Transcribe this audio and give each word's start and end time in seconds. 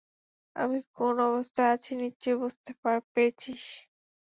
আমি 0.55 0.79
কোন 0.95 1.15
অবস্থায় 1.29 1.71
আছি 1.75 1.91
নিশ্চয় 2.01 2.35
বুঝতে 2.41 2.71
পেরেছিস। 3.13 3.63